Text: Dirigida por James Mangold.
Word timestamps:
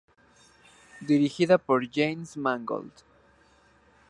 Dirigida 0.99 1.59
por 1.59 1.87
James 1.87 2.35
Mangold. 2.35 2.91